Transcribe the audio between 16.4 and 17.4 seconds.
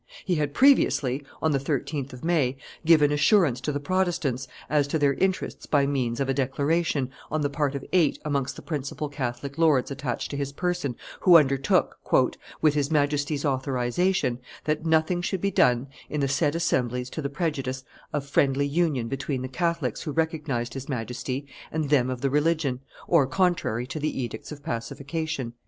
assemblies to the